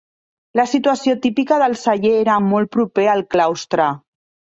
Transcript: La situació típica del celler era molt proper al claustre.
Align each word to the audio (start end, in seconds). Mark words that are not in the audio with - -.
La 0.59 0.63
situació 0.69 1.13
típica 1.25 1.59
del 1.63 1.75
celler 1.81 2.13
era 2.21 2.39
molt 2.45 2.71
proper 2.77 3.05
al 3.13 3.23
claustre. 3.35 3.87